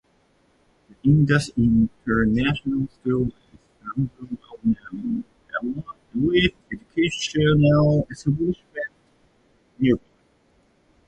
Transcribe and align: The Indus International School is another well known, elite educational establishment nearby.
The 0.89 0.95
Indus 1.07 1.51
International 1.55 2.87
School 2.87 3.27
is 3.27 3.59
another 3.83 4.35
well 4.63 4.75
known, 4.91 5.23
elite 6.15 6.55
educational 6.73 8.07
establishment 8.09 8.87
nearby. 9.77 10.01